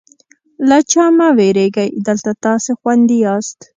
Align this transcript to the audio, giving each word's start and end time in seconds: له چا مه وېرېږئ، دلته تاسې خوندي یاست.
له 0.69 0.77
چا 0.91 1.05
مه 1.17 1.27
وېرېږئ، 1.37 1.89
دلته 2.07 2.31
تاسې 2.43 2.71
خوندي 2.79 3.17
یاست. 3.25 3.59